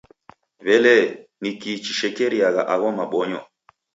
[0.65, 1.03] W'elee,
[1.41, 3.41] nikii chishekeriagha agho mabonyo?